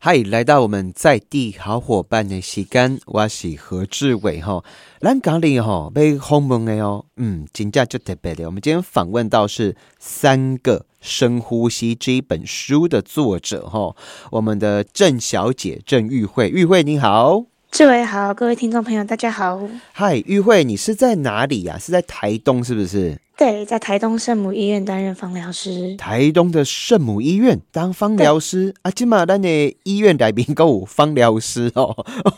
[0.00, 4.62] 嗨，来到我们在地好伙伴的时间，我是何志伟哈。
[5.00, 8.46] 咱讲里哈被轰蒙的哦，嗯，真正就特别的。
[8.46, 13.96] 我们今天访问到是三个深呼吸这一本书的作者哈，
[14.30, 17.46] 我们的郑小姐郑玉慧，玉慧你好。
[17.72, 19.60] 志伟好，各位听众朋友大家好。
[19.90, 21.76] 嗨，玉慧，你是在哪里呀？
[21.76, 23.18] 是在台东是不是？
[23.38, 25.94] 对，在台东圣母医院担任芳疗师。
[25.94, 29.48] 台东的圣母医院当芳疗师啊，今嘛咱的
[29.84, 31.94] 医院来宾够芳疗师哦。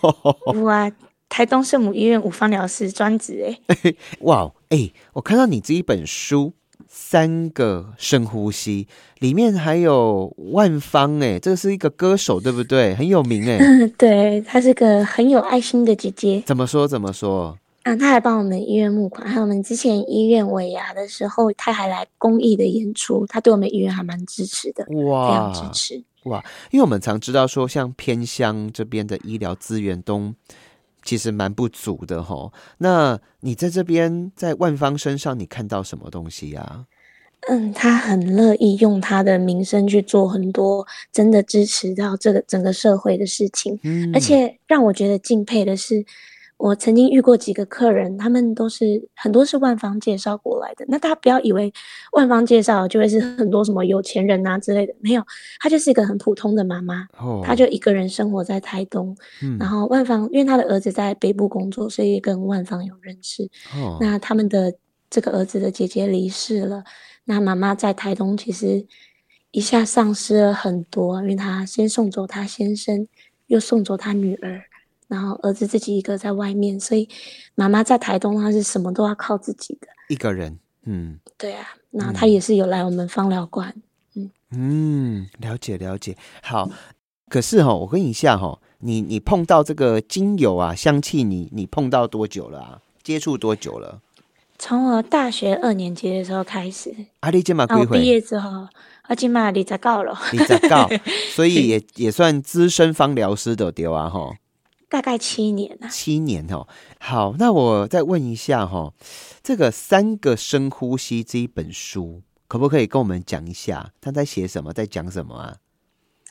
[0.62, 0.92] 哇，
[1.30, 3.94] 台东圣母医院五芳疗师专职哎。
[4.20, 6.52] 哇，哎，我看到你这一本书。
[6.92, 8.88] 三个深呼吸，
[9.20, 12.96] 里面还有万芳哎，这是一个歌手对不对？
[12.96, 13.58] 很有名哎。
[13.96, 16.42] 对，她是个很有爱心的姐姐。
[16.44, 16.88] 怎么说？
[16.88, 17.56] 怎么说？
[17.84, 23.26] 嗯，他还帮我们医院募款，还有我们之前医院尾牙的时候，他还来公益的演出。
[23.26, 26.44] 他对我们医院还蛮支持的，哇，非常支持哇。
[26.70, 30.34] 因为我们常知道说，像偏乡这边的医疗资源都。
[31.02, 36.84] 其实蛮不足的哈，那你在这边在万方身上，你看到什么东西呀？
[37.48, 46.04] 嗯，他很乐意用他的名声去做很多真的支持到这个整个社会的事情，嗯，而且让我觉得敬佩的是。
[46.60, 50.84] 我曾经遇过几个客人，他们都是很多是万方介绍过来的。
[50.88, 51.72] 那大家不要以为
[52.12, 55.22] 万方介绍就会是很多什么有钱人啊之类的，没有，
[55.58, 57.06] 她就是一个很普通的妈妈，
[57.42, 59.16] 她就一个人生活在台东。
[59.58, 63.48] 然后万方因为她的儿子在北部工作，所以跟万方有认识。
[63.98, 64.74] 那他们的
[65.08, 66.84] 这个儿子的姐姐离世了，
[67.24, 68.86] 那妈妈在台东其实
[69.50, 73.08] 一下丧失了很多，因为她先送走她先生，
[73.46, 74.62] 又送走她女儿。
[75.10, 77.08] 然后儿子自己一个在外面，所以
[77.56, 80.56] 妈妈在台东，她是什么都要靠自己的一个人。
[80.84, 83.74] 嗯，对啊，那她也是有来我们芳疗馆。
[84.14, 86.16] 嗯嗯，了解了解。
[86.42, 86.70] 好，
[87.28, 92.80] 可是哈，我问一下哈，你你碰到这个精油啊香气，你你碰到多久了啊？
[93.02, 94.00] 接触多久了？
[94.58, 96.94] 从我大学二年级的时候开始。
[97.20, 97.98] 阿丽今嘛归回？
[97.98, 98.68] 毕业之后，
[99.02, 100.16] 阿金嘛你在告了？
[100.32, 100.88] 你在告，
[101.34, 104.36] 所以 也也算资深芳疗师的丢啊哈。
[104.90, 106.66] 大概七年啊，七年哦。
[106.98, 108.92] 好，那我再问一下哈，
[109.42, 115.56] 这个三个深呼吸这一本书，可不可以跟我们讲一下，他在写什么，在讲什么啊？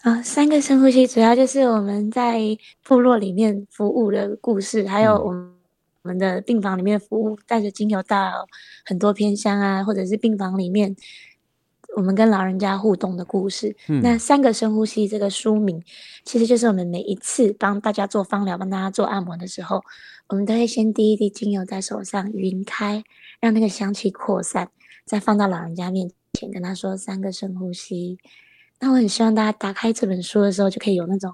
[0.02, 2.40] 啊，三个深呼吸主要就是我们在
[2.84, 5.53] 部落里面服务的故事，还有我们
[6.03, 8.46] 我们的病房里面服务，带着精油到
[8.86, 10.96] 很多偏乡啊，或者是病房里面。
[11.97, 15.83] 我们跟老人家互动的故事，那三个深呼吸这个书名，
[16.23, 19.83] 其实就是我们每一次帮大家做芳疗、帮大家做按摩的时候，
[20.28, 23.03] 我们都会先滴一滴精油在手上匀开，
[23.41, 24.69] 让那个香气扩散，
[25.05, 28.17] 再放到老人家面前，跟他说三个深呼吸。
[28.79, 31.33] 那我很希望大家打开这本书的时候，就可以有那种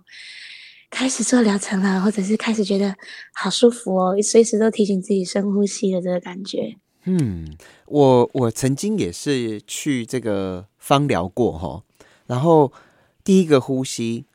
[0.89, 2.95] 开始做疗程了，或者是开始觉得
[3.33, 6.77] 好舒服哦，随时都提醒自己深呼吸的这个感觉。
[7.05, 7.55] 嗯，
[7.85, 11.83] 我我曾经也是去这个芳疗过哈，
[12.25, 12.71] 然后
[13.23, 14.25] 第一个呼吸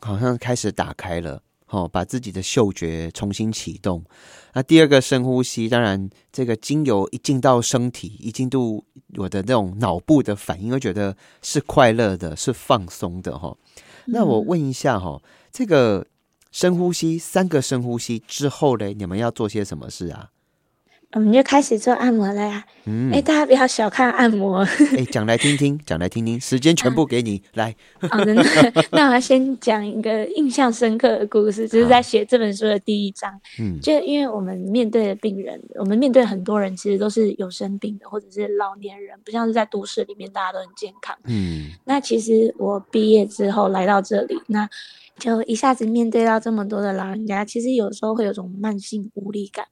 [0.00, 4.04] 好像开始打开了，哦，把自己的嗅觉重新启动。
[4.52, 8.84] 那第二个深呼吸，当然这个精油一进到身体，一进入
[9.16, 13.56] 我的那种脑部的反应，会觉得是快乐的，是放松的哈。
[14.06, 15.20] 那我问一下哈，
[15.52, 16.06] 这个
[16.52, 20.30] 深呼吸三个深呼吸之后嘞，你们要做些什么事啊？
[21.12, 22.64] 我们就开始做按摩了呀！
[22.84, 24.58] 嗯哎，大家不要小看按摩。
[24.96, 27.74] 哎，讲来听听，讲来听听，时间全部给你来。
[28.08, 28.32] 好的，
[28.92, 33.28] 那我要先讲一个印象深刻的故事，就是在写这本书的第一章。
[33.58, 41.18] 嗯，就因为我们面对的病人，我们面对很多人，其实都是有生病的，或者是老年人，不像是在都市里面大家都很健康。
[41.24, 44.68] 嗯，那其实我毕业之后来到这里，那
[45.18, 49.66] 就一下子面对到这么多的老人家，其实有时候会有种慢性无力感。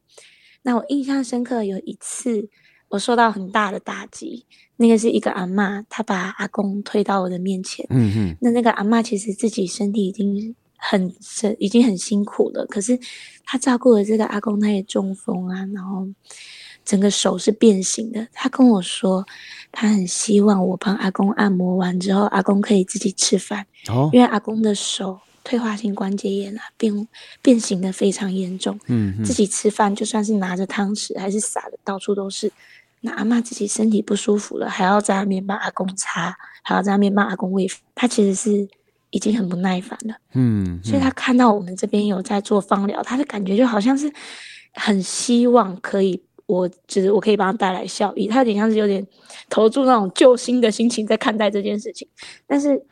[0.68, 2.46] 那我印象深刻有一次，
[2.90, 4.44] 我受到很大的打击。
[4.76, 7.86] 那个是一个阿妈，她把阿公推到我的面前。
[7.88, 8.36] 嗯哼。
[8.42, 12.98] 那那个阿妈其实自己身体已经很是已经很辛苦了，可是
[13.47, 16.06] 她照顾了这个阿公，他也中风啊，然后
[16.84, 18.28] 整个手是变形的。
[18.34, 19.24] 她跟我说，
[19.72, 23.66] 她很希望我帮阿公按摩完之后，阿公可以自己吃饭。
[23.88, 24.10] 哦。
[24.12, 25.18] 因为阿公的手。
[25.48, 27.09] 退化性关节炎啊，变
[27.41, 28.78] 变形的非常严重。
[28.89, 32.53] 嗯，自己吃饭就算是拿着汤匙，还是撒的到处都是。
[33.00, 37.66] 那阿妈自己身体不舒服了，还要在那边帮阿公擦，还要在那边帮阿公喂。
[37.95, 38.68] 他其实是
[39.09, 40.15] 已经很不耐烦了。
[40.34, 44.12] 嗯，所以他看到我们这边有在做方疗，他的感觉就好像是
[44.74, 48.27] 很希望可以，我就是我可以帮他带来效益。
[48.28, 49.06] 他有点像是有点
[49.48, 52.06] 投注那种救星的心情在看待这件事情，
[52.47, 52.84] 但是。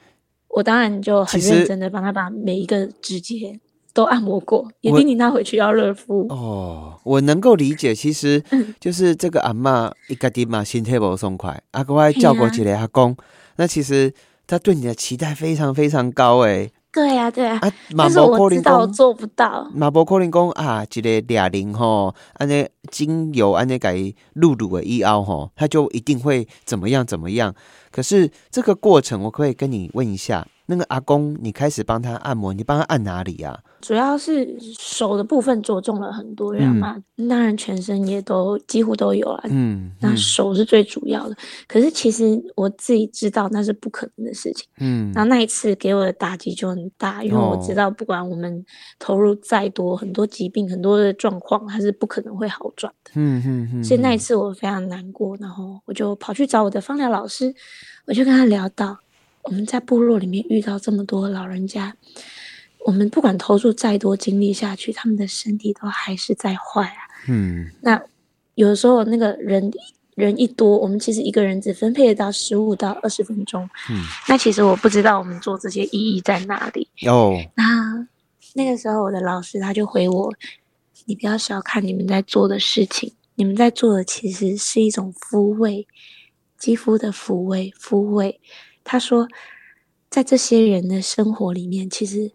[0.57, 3.61] 我当然就很认真的帮他把每一个指节
[3.93, 6.27] 都按摩过，也叮咛他回去要热敷。
[6.31, 8.43] 哦，我能够理解，其实
[8.81, 13.15] 就是这个阿妈一个地嘛心态不松快，阿哥还叫过几个阿公，
[13.57, 14.11] 那其实
[14.47, 16.73] 他对你的期待非常非常高诶。
[16.97, 17.61] 对呀，对呀，
[17.95, 19.71] 但是我知道我做不到。
[19.75, 23.95] 马博可能讲啊，一个哑铃吼，安尼精油安尼改
[24.33, 27.55] 露露的一凹吼，他就一定会怎么样怎么样。
[27.93, 30.47] 可是这个过程，我可以跟你问一下。
[30.67, 33.59] 那个阿公，你开始帮他按摩，你帮他按哪里呀？
[33.81, 36.97] 主要是手的部分着重了很多，人嘛，
[37.29, 39.45] 当然全身也都几乎都有啊。
[39.49, 41.37] 嗯，那手是最主要的。
[41.69, 44.67] 可是其实我自己知道那是不可能的事情。
[44.81, 48.65] 嗯，然后那一次给我的打击就很大，因为我知道不管我们
[48.99, 53.13] 投入再多，很多疾病、很多的状况，它是不可能会好转的。
[53.15, 53.85] 嗯嗯嗯。
[53.85, 57.55] 所以那一次我非常难过，然后我就跑去找我的芳疗老师，
[58.07, 58.99] 我就跟他聊到。
[59.47, 61.95] 我们在部落里面遇到这么多老人家，
[62.85, 67.07] 我们不管投入再多精力下去，他们的身体都还是在坏啊。
[67.29, 68.03] 嗯，那
[68.57, 69.73] 有的时候那个人
[70.17, 73.63] 人一多，我们其实一个人只分配得到十五到二十分钟。
[73.89, 76.89] 嗯，那其实我不知道我们做这些意义在哪里。
[77.07, 78.09] 哦，那
[78.55, 80.35] 那个时候我的老师他就回我
[81.07, 85.87] ：“你不要小看你们在做的事情，你们在做的其实是一种抚慰，
[86.59, 88.41] 肌肤的抚慰，抚慰。”
[88.89, 89.27] 他说，
[90.09, 92.31] 在这些人的生活里面，其实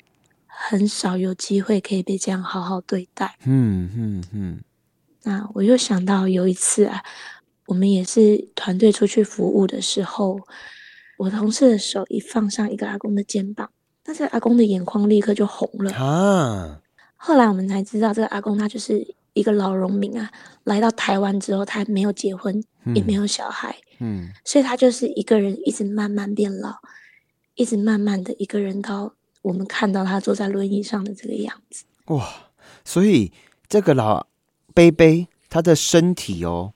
[0.45, 3.38] 很少有机会可以被这样好好对待。
[3.45, 4.59] 嗯嗯嗯。
[5.24, 7.01] 那我又想到有一次啊，
[7.68, 10.42] 我们也是团队出去服务的时候，
[11.18, 13.71] 我同事的手一放上一个阿公的肩膀，
[14.04, 16.81] 但是阿公的眼眶立刻就红了啊。
[17.15, 20.31] 后来我们才知道，这个阿公他就是一个老农民啊，
[20.66, 22.63] 来到台湾之后，他没有结婚，
[22.94, 23.75] 也没有小孩。
[24.00, 26.75] 嗯，所以他就是一个人一直慢慢变老，
[27.56, 31.86] 一直慢慢的一个人到我们看到他坐在轮椅上的这个样子。
[32.06, 32.28] 哇，
[32.83, 33.31] 所以
[33.68, 34.28] 这个老
[34.74, 36.74] 贝贝，他的身体哦，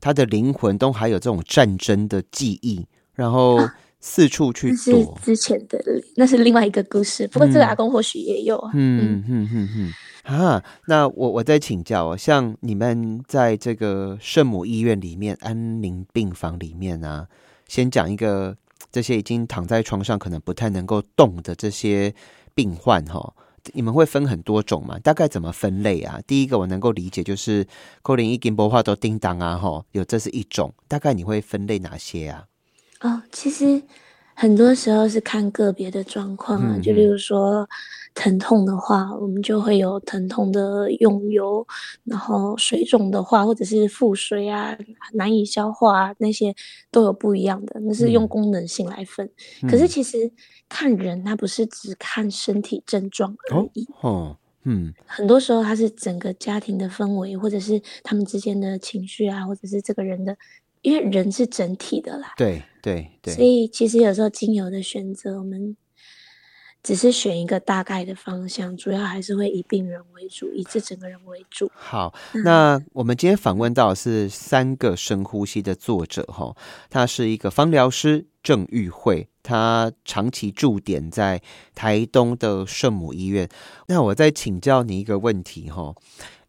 [0.00, 3.58] 他的灵魂都还有这种战争的记忆，然后
[4.00, 5.18] 四处去躲。
[5.22, 5.82] 之前的
[6.16, 8.56] 那是另外一个故事，不过这个阿公或许也有。
[8.74, 9.92] 嗯嗯嗯嗯。
[10.22, 17.28] 啊，那我我再请教哦，像你们在这个圣母医院里面安宁病房里面啊，
[17.68, 18.56] 先讲一个
[18.90, 22.12] 这些已经躺在床上可能不太能够动的这些
[22.56, 23.32] 病患哈，
[23.72, 24.98] 你们会分很多种嘛？
[24.98, 26.20] 大概怎么分类啊？
[26.26, 27.64] 第一个我能够理解就是
[28.02, 32.44] 扣零一金波话都叮当啊哈，有这是一种，大概你会分类哪些啊？
[33.00, 33.82] 哦，其实。
[34.38, 37.66] 很多时候是看个别的状况啊，就例如说
[38.14, 41.66] 疼痛的话，我们就会有疼痛的用油；
[42.04, 44.76] 然后水肿的话，或者是腹水啊、
[45.14, 46.54] 难以消化啊，那些
[46.90, 49.26] 都有不一样的，那是用功能性来分。
[49.62, 50.30] 可是其实
[50.68, 53.88] 看人，他不是只看身体症状而已。
[54.02, 60.36] 哦，嗯，很多时候他是整个家庭的氛围，或者是他们之间的情绪啊，或者是这个人的。
[60.86, 65.76] 因为人是整体的啦，对对对，所以其实有时候精油的选择，我们
[66.80, 71.68] 只是选一个大概的方向，主要还是会以病人为主，以这整个人为主。
[71.74, 76.54] 好，那我们今天访问到是三个深呼吸的作者哈，
[76.88, 81.42] 他是一个芳疗师郑玉慧，他长期驻点在
[81.74, 83.48] 台东的圣母医院。
[83.88, 85.96] 那我再请教你一个问题哈，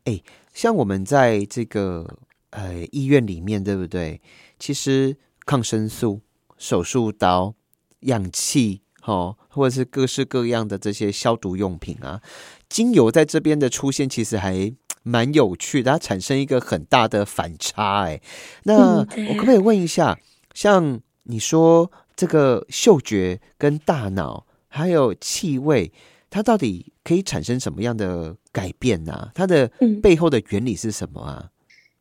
[0.04, 0.22] 哎，
[0.54, 2.20] 像我们在这个。
[2.58, 4.20] 呃，医院里面对不对？
[4.58, 6.22] 其实抗生素、
[6.58, 7.54] 手术刀、
[8.00, 12.20] 氧气，哈，或者是各式各样的这些消毒用品啊，
[12.68, 14.74] 精油在这边的出现，其实还
[15.04, 18.06] 蛮有趣的，它产生一个很大的反差。
[18.06, 18.20] 哎，
[18.64, 20.18] 那我可不可以问一下，
[20.56, 25.94] 像你说这个嗅觉跟大脑还有气味，
[26.32, 29.30] 它到底可以产生什么样的改变呢？
[29.36, 29.72] 它的
[30.02, 31.52] 背后的原理是什么啊？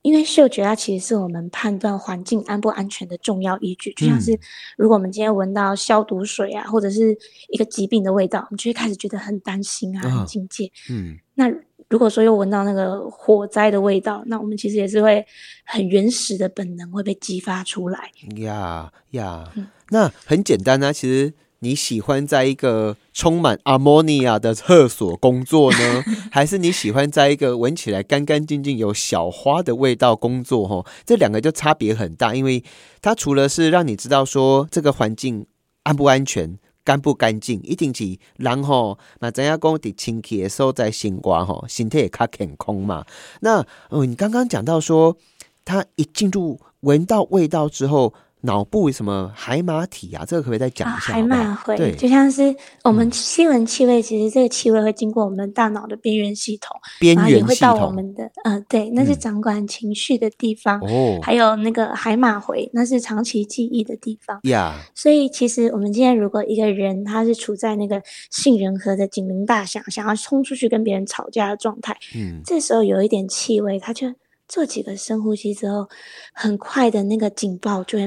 [0.06, 4.38] 因为嗅觉它其实是我们判断环境安不安全的重要依据，就像是
[4.76, 7.12] 如果我们今天闻到消毒水啊，或者是
[7.48, 10.70] 一个疾病的味道，我们就会开始觉得很担心啊，很警戒。
[10.88, 11.50] 嗯，那
[11.88, 15.26] 如果说又闻到那个火灾的味道，那我们其实也是会
[15.64, 18.08] 很原始的本能会被激发出来。
[18.36, 19.52] 呀呀，
[19.90, 21.32] 那很简单啊，其实。
[21.60, 30.68] 你喜欢在一个充满阿莫尼亚的厕所工作呢， 还是你喜欢在一个闻起来干干净净、有小花的味道工作？
[30.68, 32.62] 哈，这两个就差别很大，因为
[33.00, 35.46] 它除了是让你知道说这个环境
[35.84, 43.04] 安不安全、干不干净，一定是然后那怎样讲的清气的时候在心瓜哈，心态也卡健空嘛。
[43.40, 45.16] 那哦，你刚刚讲到说，
[45.64, 48.12] 他一进入闻到味道之后。
[48.46, 50.24] 脑部什么海马体啊？
[50.24, 51.12] 这个可不可以再讲一下？
[51.12, 60.80] 海马回，对，就像是我们新闻气味，其实这个气味会经过我们大脑的边缘系统，边缘系统，到我们的，嗯，对，那是掌管情绪的地方。
[60.80, 64.40] 哦，还有那个海马回，那是长期记忆的地方。
[64.44, 68.00] 呀，所以其实我们今天如果一个人他是处在那个
[68.30, 74.06] 杏仁核的警铃大响，想要冲出去跟别人吵架的状态，嗯，这时候有一点气味，他就。
[74.48, 75.88] 做几个深呼吸之后，
[76.32, 78.06] 很快的那个警报就会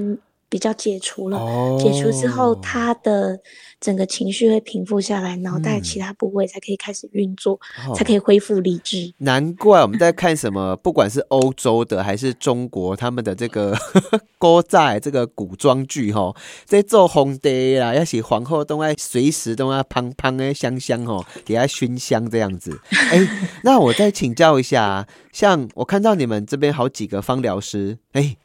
[0.49, 1.37] 比较解除了。
[1.79, 3.39] 解除之后，他的
[3.79, 7.59] 整个情绪会平复下来，脑袋其他部位才可以开始运作，
[7.95, 9.13] 才可以恢复理智。
[9.19, 13.77] 难怪我们在看什么，不管是欧洲的还是中国，他们的这个
[14.39, 22.79] 歌仔这个古装剧哈，在做皇帝啦，要写皇后都爱随时都要胖胖的香香哦，给他熏香这样子。
[22.91, 23.19] 哎，
[23.63, 28.37] 那我再请教一下，像我看到你们这边好几个芳疗师，哎。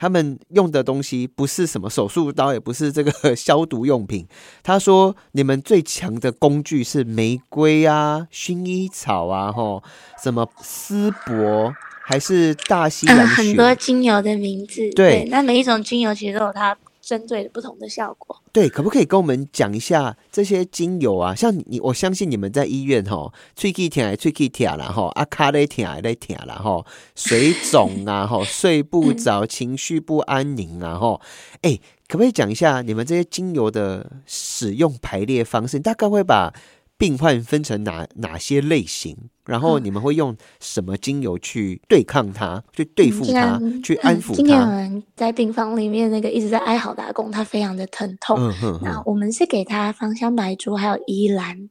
[0.00, 4.26] 他们用的东西不是什么手术刀，也不是这个 消毒用品。
[4.62, 9.82] 他说：“你们最强的工具是玫瑰啊、薰衣草啊，吼，
[10.20, 11.70] 什么丝柏，
[12.02, 14.88] 还是大西洋很多精油的名字。
[14.96, 16.74] 对，那每一种精油其实都有它。”
[17.10, 21.34] 针对不同的效果，对，可不可以跟我们讲一下这些精油啊？
[21.34, 26.86] 像你，我相信你们在医院哈，吹气疼，吹气疼啦吼，阿卡勒疼，勒疼啦吼，
[27.16, 31.20] 水肿啊吼，睡不着，情绪不安宁啊吼，
[31.62, 35.80] 哎，可不可以讲一下你们这些精油的使用排列方式？
[35.80, 36.54] 大概会把。
[37.00, 39.16] 病患分成哪哪些类型？
[39.46, 44.34] 然后你们会用什么精油去对抗它，去对付它，去安抚它？
[44.34, 48.38] 今天有人在病房里面，那个一直在哀嚎的阿公，他非常的疼痛。
[48.82, 51.70] 那我们是给他芳香白珠，还有依兰，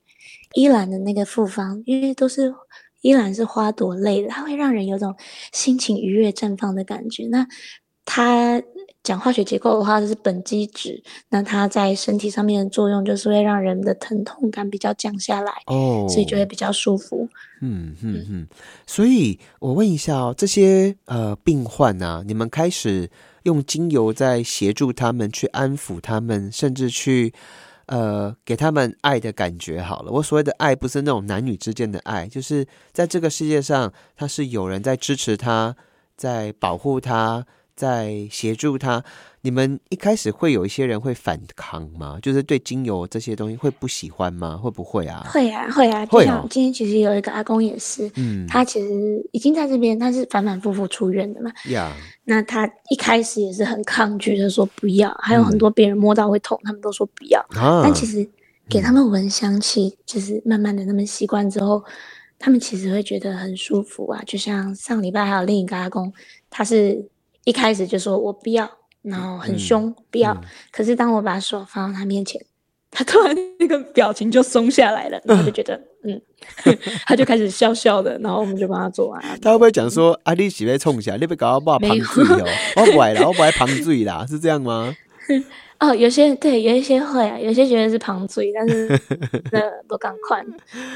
[0.55, 2.51] 依兰的那个复方，因为都是
[3.01, 5.15] 依兰是花朵类的，它会让人有种
[5.53, 7.27] 心情愉悦、绽放的感觉。
[7.27, 7.47] 那
[8.03, 8.59] 它。
[9.01, 11.01] 讲化学结构的话，就是苯基酯。
[11.29, 17.27] 那它在身体上面的作用，就是会让人的疼痛感比较降下来哦，所以就会比较舒服。
[17.61, 18.47] 嗯嗯嗯。
[18.85, 23.09] 所以我问一下哦，这些呃病患啊，你们开始
[23.43, 27.33] 用精油在协助他们去安抚他们，甚至去
[27.85, 29.81] 呃给他们爱的感觉。
[29.81, 35.75] 好了，我所谓的爱，不是那种男女之间的爱，就是在这个世界上，他是有人在支持他，
[36.17, 37.45] 在保护他。
[37.79, 39.01] 在协助他，
[39.39, 42.19] 你们一开始会有一些人会反抗吗？
[42.21, 44.57] 就是对精油这些东西会不喜欢吗？
[44.57, 45.25] 会不会啊？
[45.31, 46.05] 会啊，会啊。
[46.05, 48.89] 就像今天其实有一个阿公也是，嗯，他其实
[49.31, 51.49] 已经在这边，他是反反复复出院的嘛。
[51.69, 51.95] 呀，
[52.25, 55.09] 那他一开始也是很抗拒的，说不要。
[55.21, 57.41] 还有很多别人摸到会痛，他们都说不要。
[57.81, 58.27] 但其实
[58.67, 61.81] 给他们闻香气，就是慢慢的他们习惯之后，
[62.37, 64.21] 他们其实会觉得很舒服啊。
[64.27, 66.11] 就像上礼拜还有另一个阿公，
[66.49, 67.01] 他是。
[67.45, 68.69] 一开始就说我不要，
[69.01, 70.35] 然后很凶不要。
[70.71, 72.39] 可是当我把手放到他面前，
[72.91, 76.21] 他突然那个表情就松下来了，然后就觉得 嗯，
[77.05, 79.21] 他就开始笑笑的，然后我们就帮他做完。
[79.41, 84.95] 他会不会讲说啊，你喜欢冲起来，你别搞我把旁醉哦，我不爱啦，我不爱旁醉啦，是这样吗？
[85.79, 88.87] 哦，有些对，有一些会啊，有些觉得是旁醉，但是
[89.51, 90.43] 那不敢快。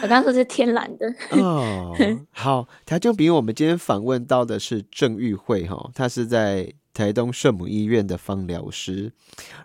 [0.02, 1.96] 我刚刚说是天然的哦。
[2.32, 9.12] 好，他就比我们今天访问到的是郑玉慧哈，她是在台东圣母医院的芳疗师，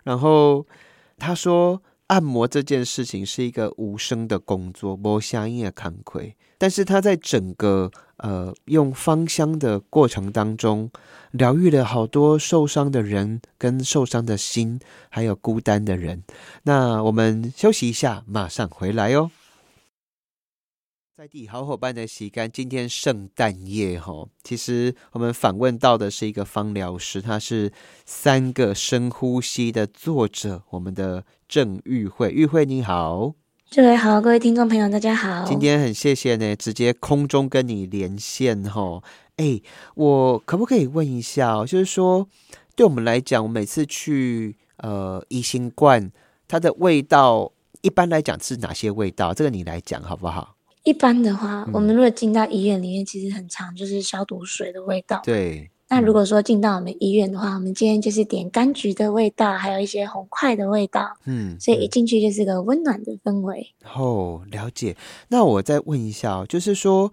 [0.03, 0.65] 然后
[1.17, 7.91] 他说按摩这件事情是一个无声的工作，无声音的惭愧，但是他在整个。
[8.19, 10.91] 呃，用芳香的过程当中，
[11.31, 16.23] 疗愈了好多受伤的人，跟受伤的心，还有孤单的人。
[16.63, 19.31] 那我们休息一下，马上回来哦。
[21.15, 27.73] 在地好伙伴的洗干，今天圣诞夜哈，其实我们访问到的是一个芳疗师，他是
[28.05, 33.35] 三个深呼吸的作者，我们的郑玉慧，玉慧你好。
[33.71, 35.45] 各位好，各位听众朋友，大家好。
[35.45, 39.03] 今天很谢谢呢，直接空中跟你连线哈。
[39.35, 39.61] 哎，
[39.93, 42.27] 我可不可以问一下，哦就是说，
[42.75, 46.11] 对我们来讲，我每次去呃一星罐，
[46.47, 49.35] 它的味道一般来讲是哪些味道？
[49.35, 50.55] 这个你来讲好不好？
[50.83, 55.21] 一般的话，我们如果进到医院里面，其实很常就是消毒水的味道。
[55.23, 55.69] 对。
[55.89, 63.73] 那如果说进到我们医院的话，我们今天就是点柑橘的味道，还有一些红块的味道，嗯，所以一进去就是个温暖的氛围。
[63.95, 64.95] 哦，了解。
[65.29, 67.11] 那我再问一下，就是说，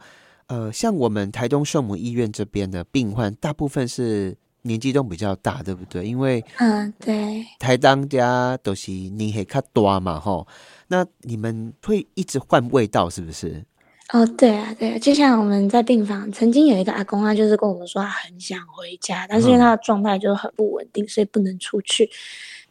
[0.48, 6.06] 呃，像我们台东圣母医院这边的病患，大部分是年纪都比较大，对不对？
[6.06, 10.46] 因为，嗯，对，台当家都是年纪较多嘛，吼。
[10.88, 13.64] 那你们会一直换味道，是不是？
[14.12, 22.08] 哦，对啊，对啊，就像我们在病房曾经有一个阿公，他就是跟我们说他很想回家，但是因为他的状态就很不稳定，所以不能出去。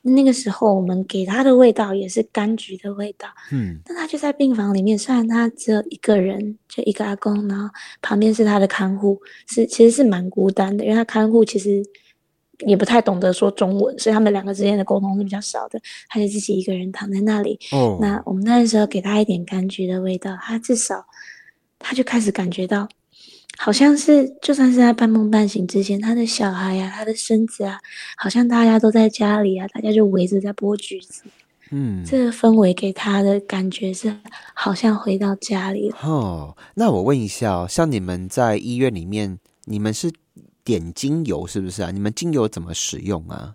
[0.02, 7.68] 那个时候我们给他的味道也是柑橘的味道，嗯，但他就在病房里面，虽然他只有一个人，就一个阿公，然后
[8.02, 11.84] 旁边是他的看护，是其实是蛮孤单的，因为他看护其实
[12.60, 17.60] 也不太懂得说中文，所以他们两个之间的沟通是比较少的，他就自己一个人躺在那里。
[17.72, 21.06] 哦，那我们那时候给他一点柑橘的味道，他至少。
[21.78, 22.88] 他就开始感觉到，
[23.60, 27.78] 好像是就算是在半梦半醒之间，他的小孩呀，他的孙子啊，
[28.18, 31.24] 好像大家都在家里啊，大家就围着在剥橘子。
[31.70, 34.16] 嗯，这个氛围给他的感觉是
[34.56, 35.98] 好像回到家里了。
[36.02, 40.12] 哦，那我问一下，像你们在医院里面，你们是
[40.66, 41.92] 点精油是不是啊？
[41.92, 43.54] 你们精油怎么使用啊？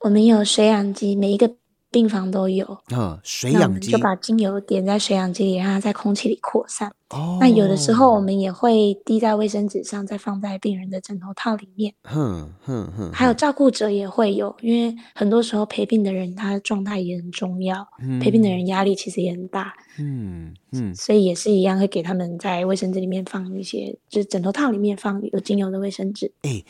[0.00, 1.50] 我们有水养机，每一个。
[1.90, 6.92] 病房都有，嗯，水氧机就把精油点在水氧机里，让它在空气里扩散。
[7.08, 11.94] 哦，那有的时候我们也会滴在卫生纸上，再放在病人的枕头套里面。
[12.02, 17.86] 哼哼哼，还有照顾者也会有，因为很多时候陪病的人他的状态也很重要，
[18.20, 19.72] 陪病的人压力其实也很大。
[19.98, 26.30] 嗯嗯，所以也是一样，会给他们在卫生纸里面放一些，就是枕头套里面放有精油的卫生纸。
[26.42, 26.62] 哎，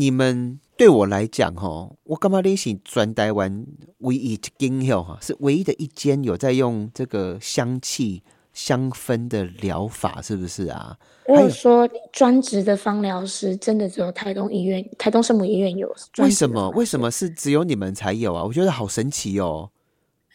[0.00, 0.58] 你们。
[0.80, 3.66] 对我来讲，哈，我干嘛联系专台湾
[3.98, 8.22] 唯一一间哈，是唯一的一间有在用这个香气
[8.54, 10.96] 香氛的疗法，是不是啊？
[11.26, 15.94] 我有说专职的芳疗师，真的只有台东医院、台东圣母医院有。
[16.16, 16.70] 为什么？
[16.70, 18.42] 为什么是只有你们才有啊？
[18.42, 19.70] 我觉得好神奇哦。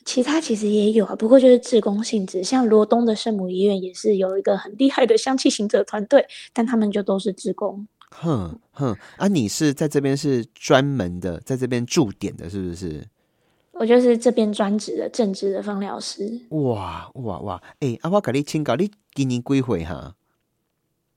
[0.05, 2.43] 其他其实也有啊，不过就是自工性质。
[2.43, 7.87] 像罗东的圣母医院也是有一个很厉害的香气行者团队，但他们就都是自工。
[8.17, 13.05] 哼哼，啊，你是在这边是专门的，在这边驻点的，是不是？
[13.73, 16.39] 我就是这边专职的正职的芳疗师。
[16.49, 17.61] 哇哇哇！
[17.81, 20.15] 哎，阿花给你请教，你今年几岁哈？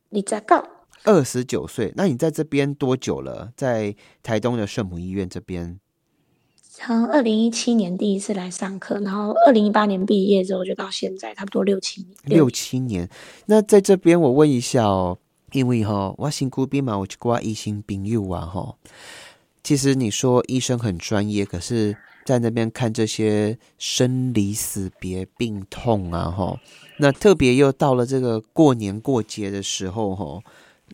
[0.09, 0.64] 你在告
[1.05, 1.93] 二十九岁？
[1.95, 3.52] 那你在这边多久了？
[3.57, 5.78] 在台东的圣母医院这边？
[6.61, 12.17] 从二零一七年第一次来上课，然后二零一八年毕业之后就到现在，差不多六七年。
[12.25, 13.09] 六七年。
[13.47, 15.19] 那在这边，我问一下哦。
[15.52, 18.76] 因为哈，我辛苦兵嘛，我去挂医生朋友啊哈。
[19.63, 26.58] 其实你说医生很专业，可是在那边看这些生离死别、病痛啊哈，
[26.99, 30.41] 那特别又到了这个过年过节的时候哈，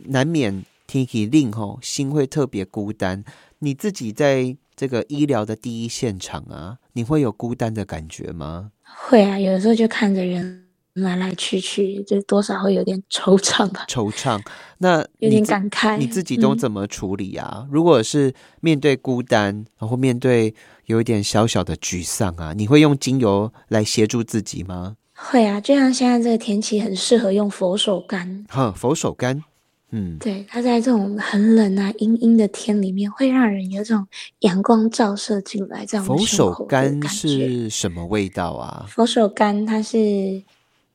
[0.07, 3.25] 难免天气令哈，心会特别孤单。
[3.61, 8.73] 你自己在这个医疗的第一现场啊，你会有孤单的感觉吗？
[8.83, 10.64] 会啊，有时候就看着人。
[10.95, 13.85] 来来去去，就多少会有点 惆怅吧。
[13.89, 14.41] 惆怅，
[14.79, 15.97] 那 有点感慨。
[15.99, 17.67] 你自己都怎么处理啊？
[17.71, 20.55] 如果是面对孤单，然后面对
[20.87, 24.97] 有一点小小的沮丧啊，你会用精油来协助自己吗？
[25.17, 28.45] 会啊，就像现在这个天气，很适合用佛手柑。
[28.49, 29.43] 哈，佛手柑，
[29.91, 34.07] 嗯，对，它在这种很冷啊、阴阴的天里面，会让人有这种
[34.41, 35.85] 阳光照射进来。
[35.85, 38.87] 这样佛手柑是什么味道啊？
[38.89, 40.41] 佛手柑它是。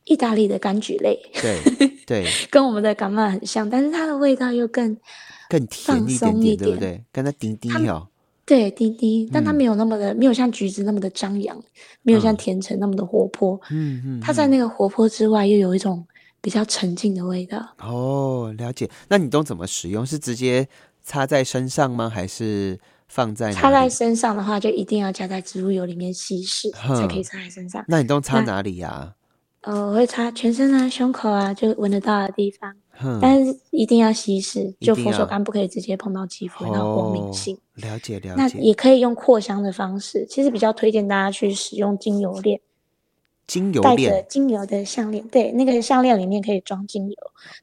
[0.10, 1.62] 意大利的柑橘类，对
[2.06, 4.98] 对， 跟我们的感冒很像，但是它的味道又更
[5.48, 7.04] 更甜一点点，对不对？
[7.12, 8.08] 跟它滴滴哦，
[8.44, 11.56] 对滴滴，但它没有那么的，没有像橘子那么的张扬，
[12.02, 16.04] 没有像甜橙那么的活泼，嗯嗯，它在那个活泼之外，又有一种
[16.42, 17.64] 比较沉静的味道。
[17.78, 18.90] 哦，了解。
[19.10, 20.04] 那你都怎么使用？
[20.04, 20.68] 是直接
[21.04, 22.10] 擦在身上吗？
[22.10, 27.86] 还是放在擦在身上的话，就一定要加在植物油里面稀释，才可以擦在身上。
[27.88, 29.14] 那你都擦哪里呀？
[29.62, 32.74] 呃，我会擦全身啊，胸口啊，就闻得到的地方，
[33.22, 37.58] 但是一定要稀释，就佛手柑不可以直接碰到肌肤，然后过敏性。
[37.76, 38.36] 了解了解。
[38.38, 42.62] 那也可以用扩香的方式，其实比较推荐大家去使用精油链。
[43.48, 43.96] 精油链。
[43.96, 47.16] 带着精油的项链，对，那个项链里面可以装精油，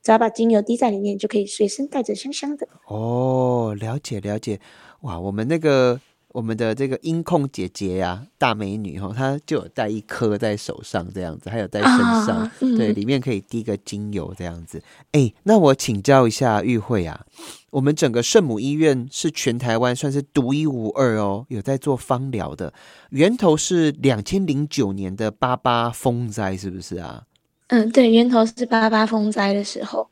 [0.02, 2.68] 只要把精油滴在里面，就可以随身带着香香的。
[2.88, 4.60] 哦，了解了解。
[5.00, 5.98] 哇，我们那个。
[6.36, 11.90] 我们的这个音控姐姐呀，大美女哈，她就有带一颗在手上这样子，还有在身
[12.26, 14.82] 上，对，里面可以滴个精油这样子。
[15.12, 17.24] 哎，那我请教一下玉慧啊，
[17.70, 22.70] 我们整个圣母医院是全台湾算是独一无二哦，有在做芳疗的，
[23.12, 27.24] 源头是两千零九年的八八风灾，是不是啊？
[27.68, 30.06] 嗯，对，源头是八八风灾的时候，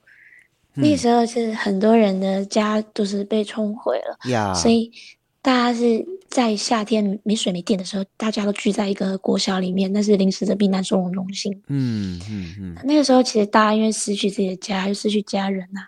[0.73, 4.91] 那时候是很多人的家都是被冲毁了呀，所以。
[5.44, 11.52] 大家是在夏天没水没电的时候，大家都聚在一个国小里面，那是临时的避难收容中心。
[11.66, 12.76] 嗯嗯嗯。
[12.83, 15.83] 那个时候，其实大家因为失去自己的家，又失去家人呐，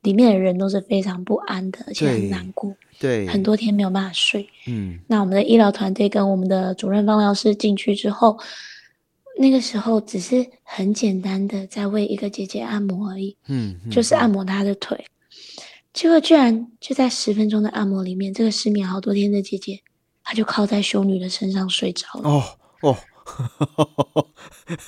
[0.00, 2.74] 里面的人都是非常不安的，而且很难过。
[2.98, 3.26] 对。
[3.26, 4.48] 很多天没有办法睡。
[4.66, 4.98] 嗯。
[5.06, 8.38] 那我们的医疗团队跟我们的主任方疗师进去之后，
[9.38, 14.98] 那个时候只是很简单的在为一个姐姐按摩而已，嗯，就是按摩她的腿。
[15.94, 19.80] 结果居然就在十分钟的按摩里面，这个失眠好多天的姐姐，
[20.24, 22.28] 她就靠在修女的身上睡着了。
[22.28, 22.42] 哦
[22.82, 22.96] 哦，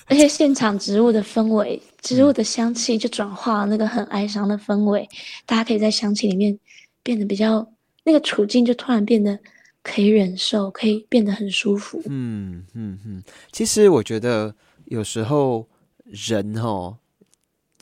[0.06, 5.08] 而且现场植物的氛围、植物的香气就转化了那个很哀伤的氛围，
[5.46, 6.58] 大家可以在香气里面
[7.04, 7.66] 变得比较
[8.02, 9.38] 那个处境就突然变得
[9.84, 12.02] 可以忍受，可以变得很舒服。
[12.06, 15.68] 嗯嗯嗯，其实我觉得有时候
[16.04, 16.98] 人哦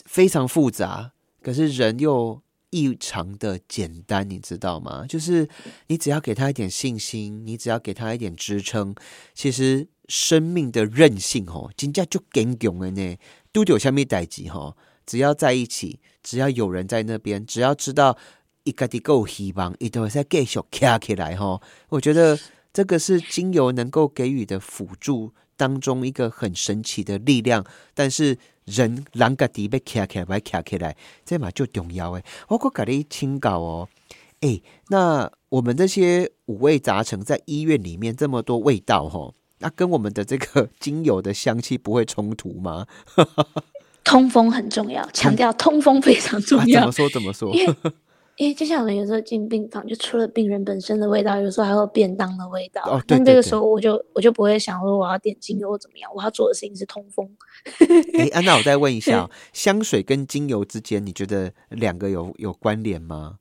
[0.05, 2.43] 非常复杂，可是人又。
[2.75, 5.07] 异常的简单，你知道吗？
[5.09, 5.49] 就是
[5.87, 8.93] 你只要给他一点信心，你只要给他一点支撑，
[9.33, 13.17] 其实生命的韧性哦，真正就更强了呢。
[13.53, 18.19] 都有下面代际哈，只要在一起，只要有人在那边，只要知道
[18.65, 21.63] 一个的够希望，一定会再继续卡起来哈。
[21.91, 22.37] 我觉得
[22.73, 27.65] 这个是精油能够给予的辅助当中一个很神奇的力量，
[27.95, 28.39] 但是。
[28.65, 32.25] 人人家底被卡起来，把卡起来，这嘛就重要诶。
[32.49, 33.87] 我可给你请教哦，
[34.41, 42.87] 诶，那我们这些五味杂陈在医院里面这么多味道吼，那跟我们的这个精油的香气不会冲突吗？
[44.03, 46.81] 通风很重要，强调通风非常重要。
[46.81, 47.11] 怎么说？
[47.11, 47.55] 怎么说？
[47.55, 47.75] 因 为
[48.57, 52.83] 就像我们有时候进病房，就除了病人本身的味道，有时候还有便当的味道。
[52.87, 57.29] 哦，对但这个时候我就我就不会想说我要点精油或怎么样，我要做的事情是通风。
[58.19, 63.39] 哎，安娜，我再问一下， 香水跟精油之间，你觉得两个有有关联吗？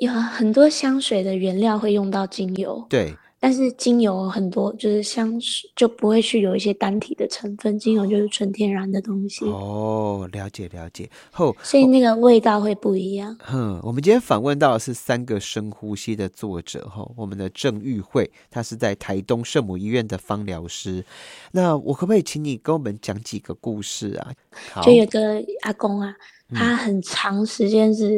[0.00, 2.86] 有很多香水的原料会用到精油。
[2.88, 3.14] 对。
[3.46, 9.44] 但是精油很多，就是香水就不会去有一些单体的成分，精油就是纯天然的东西。
[9.44, 11.08] 哦，了解了解。
[11.30, 13.36] 后，所以那个味道会不一样。
[13.38, 21.04] 哼，我们今天访问到的是三个深呼吸的作者，哈，我们的郑玉慧，她是在台东圣母医院的芳疗师。
[21.52, 24.82] 那我可不可以请你跟我们讲几个故事啊？
[24.82, 26.12] 就有个阿公啊，
[26.52, 28.14] 他很长时间是，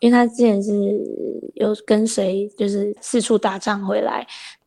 [0.00, 1.00] 因为他之前是。
[1.54, 4.26] 有跟谁就是四处打仗回来，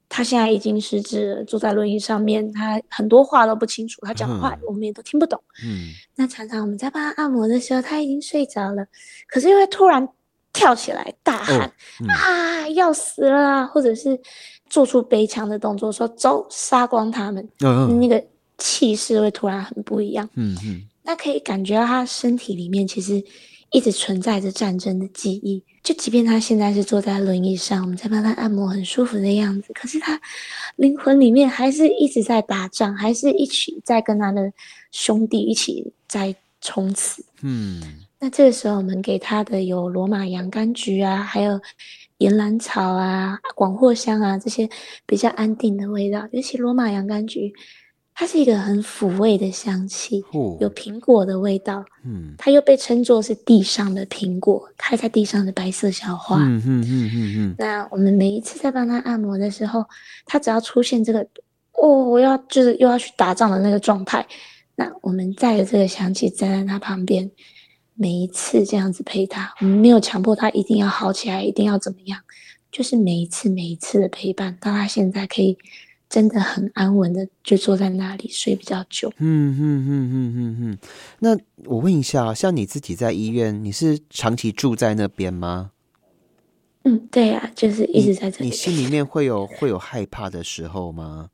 [0.09, 5.41] 他现在已经失智了，坐在轮椅上面，他很多话都不清楚，他讲话我们也都听不懂。
[5.65, 8.85] 嗯，那常常我们在帮他按摩的时候，他已经睡着了，
[9.27, 10.07] 可是因为突然
[10.53, 11.71] 跳起来大喊
[12.07, 14.19] 啊要死了，或者是
[14.69, 17.47] 做出悲强的动作，说走杀光他们，
[17.99, 18.23] 那个
[18.57, 20.27] 气势会突然很不一样。
[20.35, 23.23] 嗯嗯，那可以感觉到他身体里面其实。
[23.71, 30.19] 一直存在着战争的记忆，就即便他现在是坐在轮椅上，我们在帮他按摩，很舒服的样子，可是他
[30.77, 34.51] 灵魂里面还是一直在打仗，还是一起在跟他的
[34.91, 37.23] 兄弟一起在冲刺。
[37.41, 37.81] 嗯，
[38.19, 41.59] 那这个时候我们给他的有罗马洋甘菊啊，还有
[42.19, 44.69] 岩兰草啊、广藿香啊这些
[45.05, 47.53] 比较安定的味道，尤其罗马洋甘菊。
[48.19, 50.23] 它是一个很抚慰的香气，
[50.59, 51.85] 有苹果的味道。
[52.03, 56.43] 嗯，它又被称作是地上的苹果，开在地上的白色小花。
[56.43, 57.55] 嗯嗯嗯嗯嗯。
[57.59, 59.85] 那我们每一次在帮他按摩的时候，
[60.25, 61.19] 他只要出现这个，
[61.73, 64.25] 哦，我要就是又要去打仗的那个状态，
[64.73, 67.29] 那我们带着这个香气站在他旁边，
[67.93, 72.19] 每一次这样子陪他，我们没有强迫他一定要好起来，一定要怎么样，
[72.71, 75.55] 就是每一次每一次的陪伴，到他现在可以。
[76.09, 79.11] 真的很安稳的，就坐在那里睡比较久。
[79.17, 80.77] 嗯嗯嗯嗯嗯嗯。
[81.19, 85.71] 那我问一下，像你自己在医院，你是长期住在那边吗？
[86.83, 88.45] 嗯，对呀，就是一直在这里。
[88.45, 91.29] 你心里面会有会有害怕的时候吗？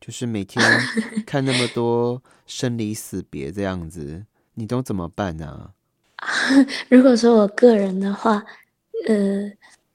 [0.00, 0.62] 就是每天
[1.24, 5.70] 看那么多生离死别这样子，你都怎么办呢？
[6.90, 8.44] 如果说我个人的话，
[9.08, 9.50] 呃。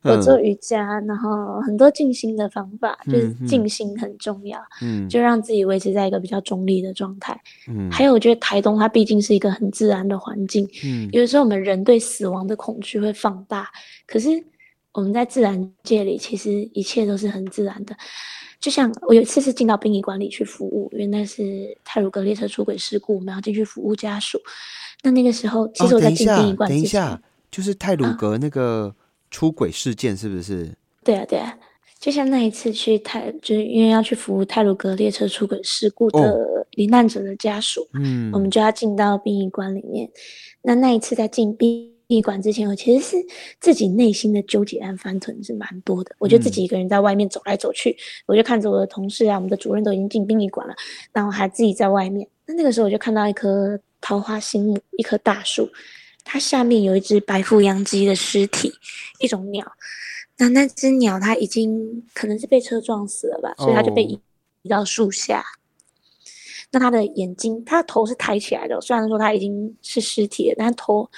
[0.07, 7.39] 我做瑜伽，然后很多静心的方法，就是静心很重要，嗯，就让自己维持在一个比较中立的状态。
[7.67, 13.69] 嗯，还有我觉得台东它毕竟是一个很自然的环境，嗯，有的时候我们人对死亡的恐惧会放大，
[14.05, 14.29] 可是
[14.93, 17.95] 我们在自然界里，其实一切都是很自然的。
[18.59, 24.39] 就像我有一次是进到殡仪馆里去服务，因为那是泰鲁格列车出轨事故，我们要进去服务家属。
[25.03, 28.95] 那那个时候，其实我在进殡仪馆，等一下，就是泰鲁格那个。
[29.29, 30.69] 出轨事件是不是？
[31.03, 31.57] 对啊，对啊，
[31.99, 40.09] 就像那一次去泰，就是因为要去服务泰鲁格列车出轨事故的罹难者的家属，嗯，我们就要进到殡仪馆里面。
[40.61, 43.25] 那那一次在进殡仪馆之前，我其实是
[43.59, 46.15] 自己内心的纠结和翻腾是蛮多的。
[46.19, 50.75] 我就自己一个人在外面走来走去，我就看着我的同事啊，我们的主任都已经进殡仪馆了，
[51.13, 52.27] 然后还自己在外面。
[52.45, 55.69] 那那个时候我就看到一棵桃花心木，一棵大树。
[56.29, 58.71] 它下面有一只白腹秧鸡的尸体，
[59.19, 59.65] 一种鸟。
[60.37, 64.19] 那那只鸟它已经可能是被车撞死了吧，所以它就被移
[64.61, 65.43] 移到树下。
[66.69, 71.09] 那它的眼睛，它的头是抬起来的，虽然说它已经是尸体了，但头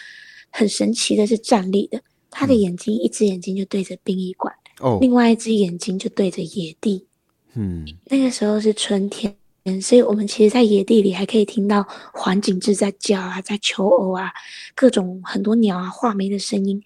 [0.52, 2.00] 很神奇的是站立的。
[2.30, 7.08] 它的眼睛，一只眼睛就对着殡仪馆，哦，另外一只眼睛就对着野地。
[7.56, 9.36] 嗯，那个时候是春天，
[9.82, 14.32] 所以我们其实，在野地里还可以听到环境质在叫啊，在求偶啊，
[14.74, 16.82] 各种很多鸟啊、画眉的声音，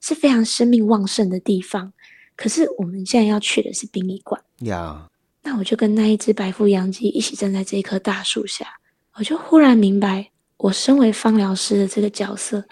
[0.00, 1.92] 是非常生命旺盛的地方。
[2.34, 5.08] 可是我们现在要去的是殡仪馆呀。
[5.42, 8.66] 那我就跟那一只白腹羊鸡一起站在这棵大树下，
[9.14, 12.64] 我就忽然明白，我身为芳疗师的这个角色，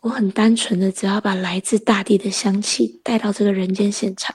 [0.00, 4.34] 我很单纯的，只要把来自大地的香气带到这个人间现场，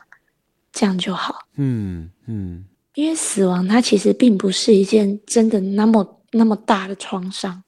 [0.71, 1.45] 这样就好。
[1.57, 7.62] 嗯嗯，因为死亡它其实并不是一件真的那么那么大的创伤，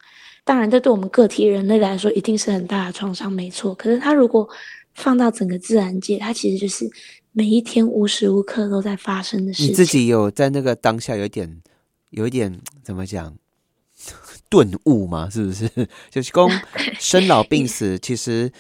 [0.44, 3.74] 当然这对我们个体人类来说一定是很大的创伤，没错。
[3.76, 4.48] 可是它如果
[4.94, 6.90] 放到整个自然界，它其实就是
[7.32, 9.72] 每一天无时无刻都在发生的事情。
[9.72, 11.62] 你自己有在那个当下有一点，
[12.12, 13.36] 有一点怎么讲
[14.50, 15.30] 顿悟吗？
[15.30, 15.70] 是不是？
[16.10, 16.50] 就是公
[17.00, 18.52] 生老病死，其实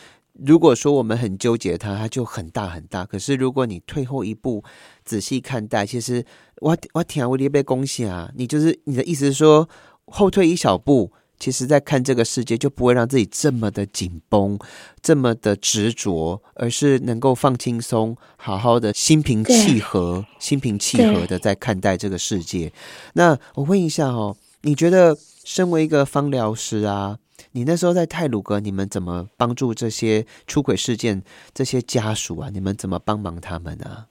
[0.43, 3.05] 如果说我们很纠结它，它就很大很大。
[3.05, 4.63] 可是如果你退后一步，
[5.03, 6.25] 仔细看待，其实
[6.57, 8.31] 我我天，我你被恭喜啊！
[8.35, 9.69] 你就是你的意思是说
[10.05, 11.11] 后退一小步。
[11.37, 14.57] 其实，在看这个世界，就不会让自己这么的紧绷，
[15.01, 22.71] 这么的执着，而是能够放轻松，好好的心平气和，心平气和的在看待这个世界。
[23.15, 27.17] 那我问一下哦，你觉得身为一个芳疗师啊，
[27.55, 32.49] 你那时候在泰鲁格，你们怎么帮助这些出轨事件这些家属啊？
[32.53, 34.05] 你们怎么帮忙他们呢？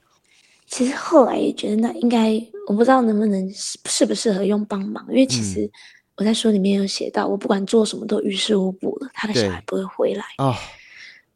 [0.65, 5.71] 其实后来也觉得，那应该我不知道能不能适不适合用帮忙，因为其实。
[6.17, 10.55] 我在书里面有写到，我不管做什么都于事无补了，他的小孩不会回来啊。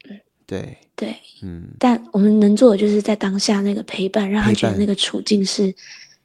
[0.09, 5.75] 嗯，对对，嗯，但我们能做的就是在当下那个陪伴，让他觉得那个处境是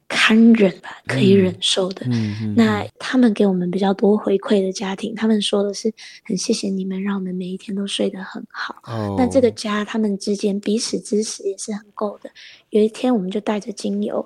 [0.07, 2.05] 堪忍吧，可以忍受的。
[2.09, 5.91] 嗯那他们给我们比较多回馈的家庭，他们说的是
[6.23, 8.75] 很谢谢你们，让我们每一天都睡得很好。
[8.83, 9.15] 哦。
[9.17, 12.29] 那这个家，他们之间彼此支持也是很够的。
[12.69, 14.25] 有一天，我们就带着精油。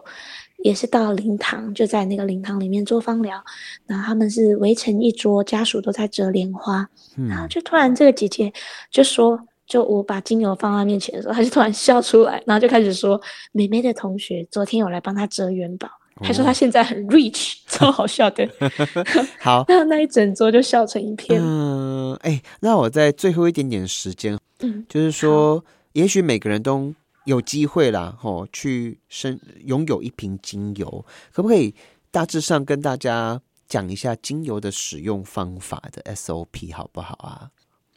[0.62, 3.42] 也是到灵堂，就在那个灵堂里面做芳疗，
[3.88, 6.86] 然后他们是围成一桌，家属都在折莲花，
[7.30, 8.52] 然后就突然这个姐姐
[8.92, 9.40] 就说，
[9.70, 13.22] 就我把精油放在面前的时候，他就突然笑出来，然后就开始说，
[13.54, 15.88] 美美的同学昨天有来帮她折元宝，
[16.22, 18.50] 还说她现在很 rich， 超好笑的。
[19.40, 21.40] 好，那那一整桌就笑成一片。
[21.42, 26.94] 嗯，哎，那我在最后一点点时间，嗯，就是说，也许每个人都。
[27.26, 31.76] 有机会啦，吼，去生拥有一瓶精油，可不可以
[32.10, 37.52] 大致上跟大家讲一下精油的使用方法的 SOP 好不好啊？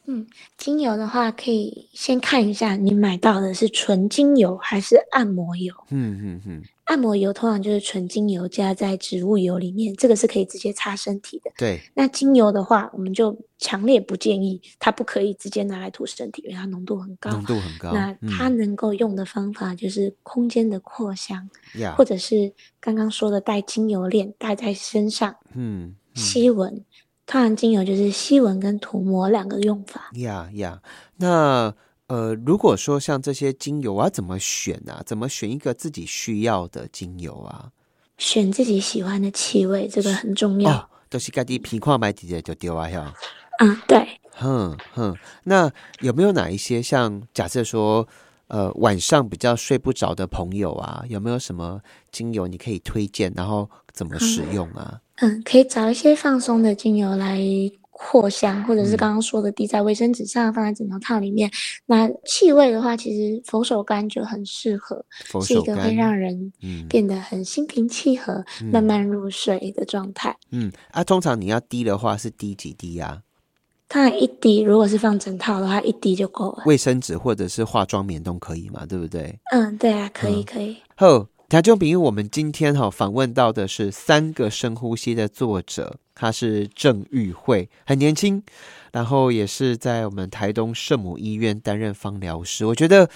[0.07, 0.27] 嗯，
[0.59, 5.73] 精油的话，可以先看一下你买到的是纯精油还是按摩油。
[5.91, 6.63] 嗯嗯嗯。
[6.85, 11.51] 按摩油通常就是纯精油加在植物油里面，这个是可以直接擦身体的。
[11.57, 11.81] 对。
[11.95, 17.31] 那精油的话，我们就强烈不建议，它不可以直接拿来涂身体，因为它浓度很高。
[17.31, 17.93] 浓度很高。
[17.93, 21.49] 那它能够用的方法就是空间的扩香，
[21.97, 25.35] 或者是刚刚说的带精油链戴在身上。
[25.55, 25.95] 嗯。
[26.15, 26.85] 吸闻，
[27.27, 30.11] 通常精油就是吸闻跟涂抹两个用法。
[30.15, 30.83] 呀呀，
[31.17, 31.75] 那。
[32.09, 35.03] 呃，如果说像这些精油我要，怎么选啊？
[35.07, 37.71] 怎么选一个自己需要的精油啊？
[38.19, 40.91] 选自己喜欢的气味，这个很重要。
[41.09, 43.03] 都是家己皮矿买直接就丢啊，要。
[43.61, 44.07] 嗯，对。
[44.33, 48.07] 哼哼，那有没有哪一些像假设说，
[48.49, 51.81] 呃，晚上比较睡不着的朋友啊，有没有什么
[52.11, 53.33] 精油你可以推荐？
[53.35, 55.01] 然后怎么使用啊？
[55.23, 57.41] 嗯，可以找一些放松的精油来。
[57.95, 61.49] 扩香，或者是刚刚说的滴在卫生纸上，放在枕头套里面。
[61.87, 65.05] 那气味的话，其实佛手柑就很适合，
[65.41, 66.53] 是一个会让人
[66.89, 70.37] 变得很心平气和、慢慢入睡的状态。
[70.51, 73.23] 嗯，啊，通常你要滴的话是滴几滴啊？
[73.89, 76.65] 它一滴，如果是放枕套的话，一滴就够了。
[76.67, 79.39] 卫生纸或者是化妆棉都可以嘛，对不对？
[79.53, 80.77] 嗯，对啊，可以，可以。
[80.97, 85.99] 好，听众朋友，我们今天哈访问到的是三个深呼吸的作者。
[86.15, 88.43] 他是郑玉慧，很年轻，
[88.91, 92.65] 然后也是在我们台东圣母医院担任方疗师。
[92.65, 93.07] 我觉得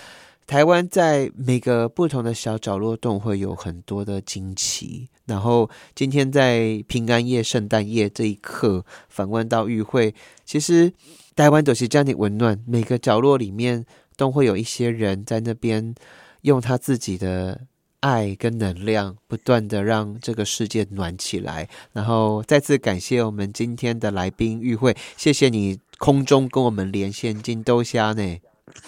[0.46, 5.09] 台湾在每个不同的小角落都会有很多的惊奇。
[5.25, 10.92] 然后今天在平安夜、圣诞夜这一刻访问到玉慧，其实
[11.35, 15.94] 台湾都是这样的温暖，每个角落里面都会有一些人在那边
[16.42, 17.62] 用他自己的。
[18.07, 28.38] 爱跟能量不断的让这个世界暖起来，然后再次感谢我们今天的来宾玉慧，谢谢你空中跟我们连线金豆虾呢，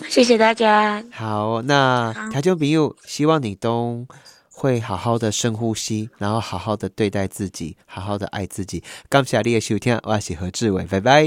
[0.09, 1.05] 谢谢大家。
[1.11, 4.07] 好，那台中朋友希望你都
[4.51, 8.85] 会好好的深呼吸，然后好好的对待自己，好好的爱自己。
[9.09, 11.25] 感谢你的收听，我是何志伟，拜拜。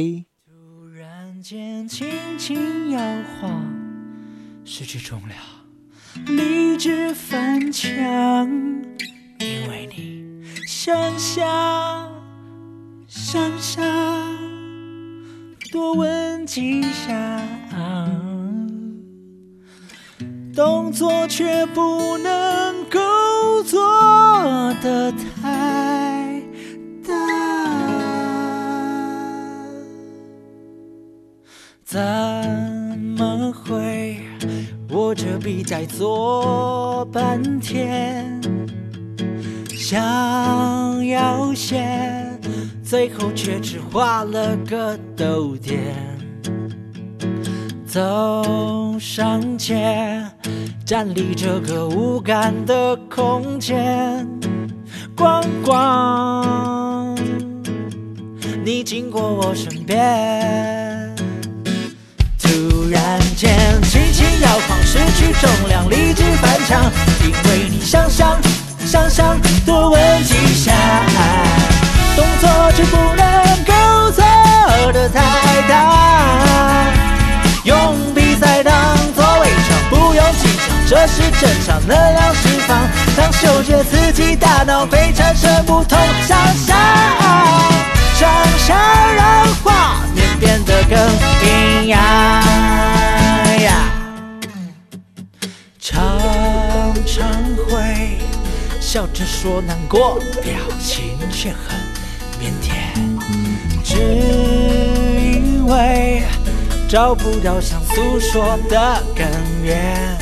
[0.47, 2.99] 突然间轻轻摇
[3.39, 3.65] 晃，
[4.63, 5.39] 失去重量，
[6.27, 7.89] 理智翻墙，
[9.39, 10.25] 因为你
[10.67, 12.11] 想想
[13.07, 13.83] 想想，
[15.71, 17.41] 多问几下。
[20.53, 23.79] 动作却不能够做
[24.81, 26.41] 得太
[27.07, 27.13] 大，
[31.85, 32.01] 怎
[35.71, 38.41] 在做半天？
[39.69, 41.87] 想要写，
[42.83, 45.95] 最后却只画了个逗点。
[47.85, 50.29] 走上前，
[50.85, 54.27] 站立这个无感的空间，
[55.15, 57.15] 逛逛
[58.65, 61.15] 你经过我身边，
[62.37, 63.81] 突然间
[64.83, 66.83] 失去重量，理智翻墙，
[67.23, 68.37] 因为你想想
[68.85, 70.73] 想想多问几下，
[72.13, 76.91] 动作却不能够做的太大。
[77.63, 78.73] 用比赛当
[79.15, 82.77] 作伪装，不用紧张，这是正常能量释放。
[83.15, 86.77] 当嗅觉刺激大脑，会产生不同想象，
[88.13, 88.29] 想
[88.67, 88.77] 象
[89.15, 90.99] 让画面变得更
[91.47, 93.20] 营养。
[98.93, 101.79] 笑着说难过，表情却很
[102.41, 102.73] 腼腆，
[103.81, 103.95] 只
[105.15, 106.23] 因为。
[106.89, 109.25] 找不到想诉说的根
[109.63, 110.17] 源，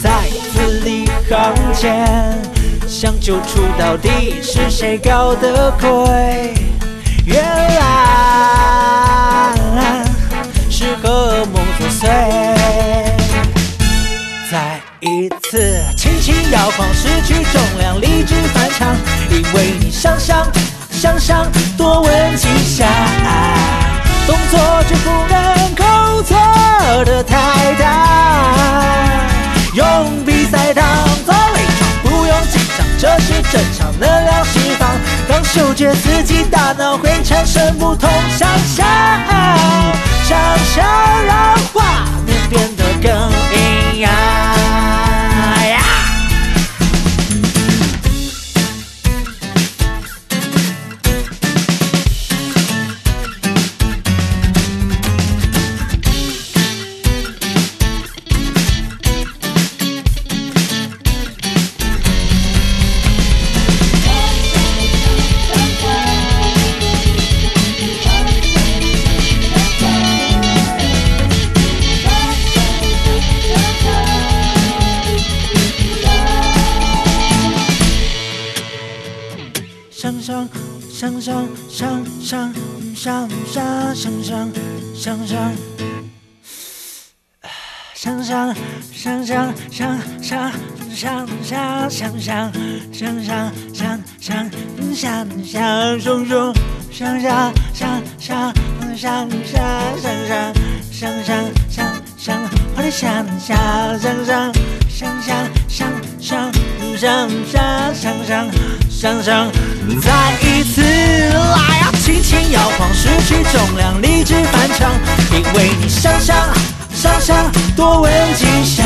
[0.00, 2.38] 在字里行间
[2.86, 6.54] 想揪出到底是谁搞的鬼，
[7.26, 7.82] 原来
[10.70, 12.06] 是噩梦作祟。
[14.52, 15.82] 再一次
[16.22, 18.94] 轻摇晃，失去重量，理智反常，
[19.28, 20.46] 因为你想想
[20.88, 22.86] 想想，多问几下。
[24.24, 26.36] 动作却不能够做
[27.04, 29.26] 的太大，
[29.74, 30.86] 用比赛当
[31.26, 34.88] 做伪装，不用紧张，这是正常能量释放。
[35.28, 38.08] 当嗅觉刺激大脑，会产生不同
[38.38, 38.86] 想象，
[40.22, 40.38] 想
[40.72, 40.86] 象
[41.26, 43.10] 让画面变得更
[43.92, 44.31] 营养。
[88.92, 90.52] 想想想想
[90.92, 92.52] 想想想想想
[92.92, 94.50] 想想想想
[94.94, 96.54] 想想想熊熊，
[96.90, 98.52] 想想想想
[98.96, 99.60] 想想想
[99.92, 100.54] 想
[100.92, 101.36] 想想
[101.68, 101.86] 想
[102.18, 102.40] 想，
[102.76, 103.56] 我的想想
[103.98, 104.44] 想想
[104.88, 105.32] 想想
[105.68, 107.10] 想想
[107.46, 108.82] 想想想想。
[109.02, 109.50] 想想，
[110.00, 111.90] 再一次来啊！
[112.04, 114.92] 轻轻摇晃，失去重量，理智翻墙。
[115.32, 116.36] 因为你想想，
[117.02, 117.36] 想想，
[117.74, 118.84] 多问几下，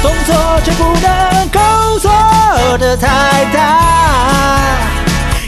[0.00, 2.08] 动作却不能够做
[2.78, 3.80] 的太大。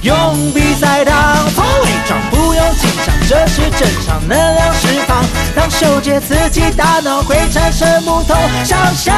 [0.02, 1.14] 用比赛当
[1.54, 5.24] 作伪装，不用紧张，这是正常能量释放。
[5.54, 9.14] 当嗅觉刺激大脑，会产生不同想象。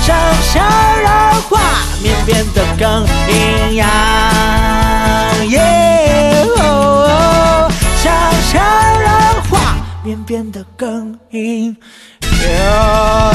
[0.00, 0.62] 想象
[1.02, 1.58] 让画
[2.00, 3.88] 面变得更营养，
[8.00, 8.12] 想
[8.52, 8.62] 象
[9.00, 9.27] 让
[10.16, 11.76] 变得更硬
[12.22, 13.28] 了